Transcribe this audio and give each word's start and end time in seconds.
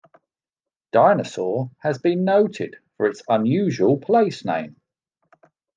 Dinosaur 0.91 1.69
has 1.77 1.99
been 1.99 2.25
noted 2.25 2.75
for 2.97 3.05
its 3.05 3.21
unusual 3.29 3.99
place 3.99 4.43
name. 4.43 4.77